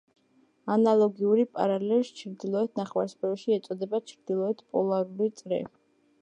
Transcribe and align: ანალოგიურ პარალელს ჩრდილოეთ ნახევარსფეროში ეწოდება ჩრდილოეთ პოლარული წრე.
ანალოგიურ 0.75 1.41
პარალელს 1.57 2.09
ჩრდილოეთ 2.21 2.81
ნახევარსფეროში 2.81 3.55
ეწოდება 3.59 4.01
ჩრდილოეთ 4.13 4.65
პოლარული 4.73 5.31
წრე. 5.43 5.63